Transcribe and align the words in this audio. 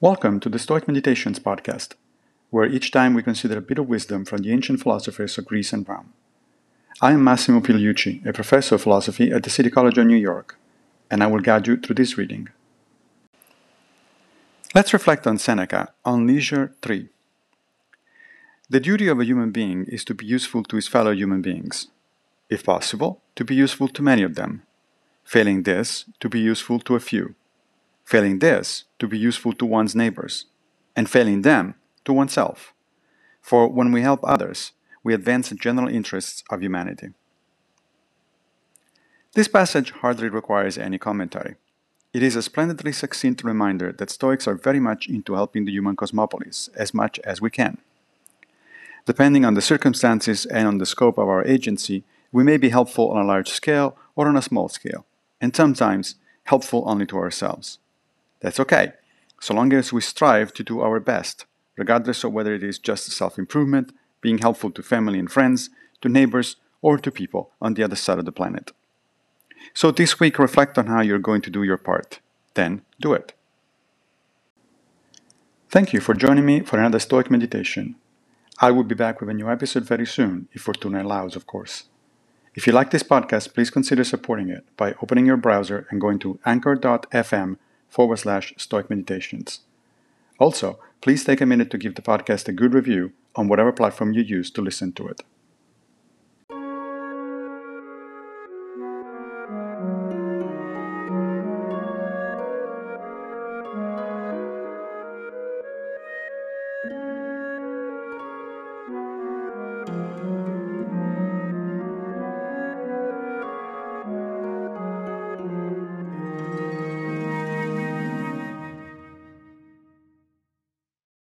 Welcome 0.00 0.38
to 0.40 0.48
the 0.48 0.60
Stoic 0.60 0.86
Meditations 0.86 1.40
podcast, 1.40 1.94
where 2.50 2.64
each 2.64 2.92
time 2.92 3.14
we 3.14 3.22
consider 3.24 3.58
a 3.58 3.60
bit 3.60 3.80
of 3.80 3.88
wisdom 3.88 4.24
from 4.24 4.42
the 4.42 4.52
ancient 4.52 4.80
philosophers 4.80 5.36
of 5.38 5.46
Greece 5.46 5.72
and 5.72 5.88
Rome. 5.88 6.12
I 7.00 7.14
am 7.14 7.24
Massimo 7.24 7.58
Pigliucci, 7.58 8.24
a 8.24 8.32
professor 8.32 8.76
of 8.76 8.82
philosophy 8.82 9.32
at 9.32 9.42
the 9.42 9.50
City 9.50 9.70
College 9.70 9.98
of 9.98 10.06
New 10.06 10.14
York, 10.14 10.56
and 11.10 11.20
I 11.20 11.26
will 11.26 11.40
guide 11.40 11.66
you 11.66 11.76
through 11.76 11.96
this 11.96 12.16
reading. 12.16 12.48
Let's 14.72 14.92
reflect 14.92 15.26
on 15.26 15.36
Seneca 15.36 15.92
on 16.04 16.28
Leisure 16.28 16.72
3. 16.80 17.08
The 18.70 18.78
duty 18.78 19.08
of 19.08 19.18
a 19.18 19.24
human 19.24 19.50
being 19.50 19.84
is 19.86 20.04
to 20.04 20.14
be 20.14 20.24
useful 20.24 20.62
to 20.62 20.76
his 20.76 20.86
fellow 20.86 21.10
human 21.10 21.42
beings. 21.42 21.88
If 22.48 22.62
possible, 22.62 23.20
to 23.34 23.44
be 23.44 23.56
useful 23.56 23.88
to 23.88 24.02
many 24.02 24.22
of 24.22 24.36
them. 24.36 24.62
Failing 25.24 25.64
this, 25.64 26.04
to 26.20 26.28
be 26.28 26.38
useful 26.38 26.78
to 26.78 26.94
a 26.94 27.00
few 27.00 27.34
failing 28.08 28.38
this, 28.38 28.84
to 28.98 29.06
be 29.06 29.18
useful 29.18 29.52
to 29.52 29.66
one's 29.66 29.94
neighbors, 29.94 30.46
and 30.96 31.10
failing 31.10 31.42
them, 31.42 31.74
to 32.06 32.12
oneself. 32.14 32.72
For 33.42 33.68
when 33.68 33.92
we 33.92 34.00
help 34.00 34.20
others, 34.22 34.72
we 35.04 35.12
advance 35.12 35.50
the 35.50 35.54
general 35.54 35.88
interests 35.88 36.42
of 36.48 36.62
humanity. 36.62 37.08
This 39.34 39.46
passage 39.46 39.90
hardly 39.90 40.30
requires 40.30 40.78
any 40.78 40.96
commentary. 40.96 41.56
It 42.14 42.22
is 42.22 42.34
a 42.34 42.40
splendidly 42.40 42.92
succinct 42.92 43.44
reminder 43.44 43.92
that 43.92 44.08
Stoics 44.08 44.48
are 44.48 44.54
very 44.54 44.80
much 44.80 45.06
into 45.06 45.34
helping 45.34 45.66
the 45.66 45.72
human 45.72 45.94
cosmopolis 45.94 46.70
as 46.74 46.94
much 46.94 47.20
as 47.24 47.42
we 47.42 47.50
can. 47.50 47.76
Depending 49.04 49.44
on 49.44 49.52
the 49.52 49.60
circumstances 49.60 50.46
and 50.46 50.66
on 50.66 50.78
the 50.78 50.86
scope 50.86 51.18
of 51.18 51.28
our 51.28 51.44
agency, 51.44 52.04
we 52.32 52.42
may 52.42 52.56
be 52.56 52.70
helpful 52.70 53.10
on 53.10 53.22
a 53.22 53.28
large 53.28 53.50
scale 53.50 53.98
or 54.16 54.28
on 54.28 54.36
a 54.38 54.40
small 54.40 54.70
scale, 54.70 55.04
and 55.42 55.54
sometimes 55.54 56.14
helpful 56.44 56.84
only 56.86 57.04
to 57.04 57.18
ourselves. 57.18 57.78
That's 58.40 58.60
okay, 58.60 58.92
so 59.40 59.54
long 59.54 59.72
as 59.72 59.92
we 59.92 60.00
strive 60.00 60.52
to 60.54 60.62
do 60.62 60.80
our 60.80 61.00
best, 61.00 61.46
regardless 61.76 62.24
of 62.24 62.32
whether 62.32 62.54
it 62.54 62.62
is 62.62 62.78
just 62.78 63.10
self 63.10 63.38
improvement, 63.38 63.92
being 64.20 64.38
helpful 64.38 64.70
to 64.72 64.82
family 64.82 65.18
and 65.18 65.30
friends, 65.30 65.70
to 66.00 66.08
neighbors, 66.08 66.56
or 66.82 66.98
to 66.98 67.10
people 67.10 67.50
on 67.60 67.74
the 67.74 67.82
other 67.82 67.96
side 67.96 68.18
of 68.18 68.24
the 68.24 68.32
planet. 68.32 68.72
So 69.74 69.90
this 69.90 70.20
week, 70.20 70.38
reflect 70.38 70.78
on 70.78 70.86
how 70.86 71.00
you're 71.00 71.18
going 71.18 71.42
to 71.42 71.50
do 71.50 71.62
your 71.62 71.76
part. 71.76 72.20
Then 72.54 72.82
do 73.00 73.12
it. 73.12 73.34
Thank 75.70 75.92
you 75.92 76.00
for 76.00 76.14
joining 76.14 76.46
me 76.46 76.60
for 76.60 76.78
another 76.78 76.98
Stoic 76.98 77.30
meditation. 77.30 77.96
I 78.60 78.70
will 78.70 78.84
be 78.84 78.94
back 78.94 79.20
with 79.20 79.28
a 79.28 79.34
new 79.34 79.50
episode 79.50 79.84
very 79.84 80.06
soon, 80.06 80.48
if 80.52 80.62
Fortuna 80.62 81.02
allows, 81.02 81.36
of 81.36 81.46
course. 81.46 81.84
If 82.54 82.66
you 82.66 82.72
like 82.72 82.90
this 82.90 83.02
podcast, 83.02 83.54
please 83.54 83.70
consider 83.70 84.02
supporting 84.02 84.48
it 84.48 84.64
by 84.76 84.94
opening 85.02 85.26
your 85.26 85.36
browser 85.36 85.86
and 85.90 86.00
going 86.00 86.18
to 86.20 86.40
anchor.fm 86.44 87.58
forward 87.88 88.18
slash 88.18 88.54
Stoic 88.56 88.90
Meditations. 88.90 89.60
Also, 90.38 90.78
please 91.00 91.24
take 91.24 91.40
a 91.40 91.46
minute 91.46 91.70
to 91.70 91.78
give 91.78 91.94
the 91.94 92.02
podcast 92.02 92.48
a 92.48 92.52
good 92.52 92.74
review 92.74 93.12
on 93.34 93.48
whatever 93.48 93.72
platform 93.72 94.12
you 94.12 94.22
use 94.22 94.50
to 94.50 94.62
listen 94.62 94.92
to 94.92 95.08
it. 95.08 95.22